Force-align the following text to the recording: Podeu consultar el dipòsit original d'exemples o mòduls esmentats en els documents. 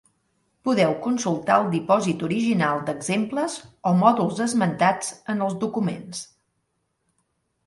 Podeu 0.67 0.93
consultar 1.03 1.57
el 1.63 1.67
dipòsit 1.75 2.25
original 2.27 2.81
d'exemples 2.87 3.59
o 3.91 3.93
mòduls 4.01 4.41
esmentats 4.47 5.13
en 5.35 5.45
els 5.49 5.59
documents. 5.67 6.25